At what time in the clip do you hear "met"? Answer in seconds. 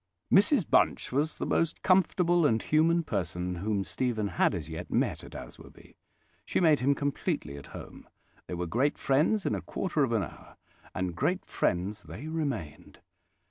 4.89-5.23